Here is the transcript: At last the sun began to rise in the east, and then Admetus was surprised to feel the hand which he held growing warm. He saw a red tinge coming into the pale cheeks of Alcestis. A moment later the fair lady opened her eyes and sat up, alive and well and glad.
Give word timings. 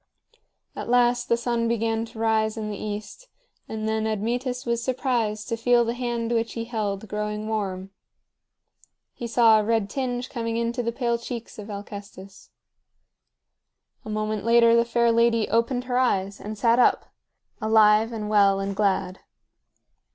At 0.75 0.89
last 0.89 1.29
the 1.29 1.37
sun 1.37 1.67
began 1.67 2.05
to 2.05 2.17
rise 2.17 2.57
in 2.57 2.71
the 2.71 2.75
east, 2.83 3.27
and 3.69 3.87
then 3.87 4.07
Admetus 4.07 4.65
was 4.65 4.83
surprised 4.83 5.47
to 5.49 5.55
feel 5.55 5.85
the 5.85 5.93
hand 5.93 6.31
which 6.31 6.53
he 6.53 6.63
held 6.65 7.07
growing 7.07 7.47
warm. 7.47 7.91
He 9.13 9.27
saw 9.27 9.59
a 9.59 9.63
red 9.63 9.91
tinge 9.91 10.27
coming 10.27 10.57
into 10.57 10.81
the 10.81 10.91
pale 10.91 11.19
cheeks 11.19 11.59
of 11.59 11.69
Alcestis. 11.69 12.49
A 14.03 14.09
moment 14.09 14.43
later 14.43 14.75
the 14.75 14.85
fair 14.85 15.11
lady 15.11 15.47
opened 15.49 15.83
her 15.83 15.99
eyes 15.99 16.39
and 16.39 16.57
sat 16.57 16.79
up, 16.79 17.13
alive 17.61 18.11
and 18.11 18.27
well 18.27 18.59
and 18.59 18.75
glad. 18.75 19.19